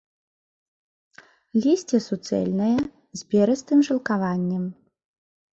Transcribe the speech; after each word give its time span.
Лісце 1.65 1.97
суцэльнае, 2.07 2.73
з 3.21 3.29
перыстым 3.35 3.79
жылкаваннем. 3.89 4.63